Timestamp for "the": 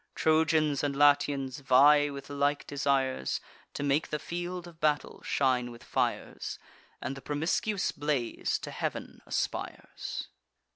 4.09-4.17, 7.15-7.21